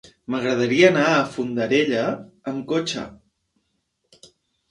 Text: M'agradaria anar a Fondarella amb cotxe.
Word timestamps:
M'agradaria 0.33 0.87
anar 0.93 1.03
a 1.09 1.19
Fondarella 1.35 2.05
amb 2.53 2.65
cotxe. 2.73 3.03